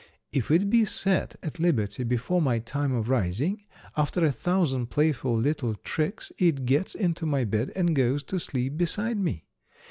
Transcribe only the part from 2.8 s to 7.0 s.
of rising, after a thousand playful little tricks, it gets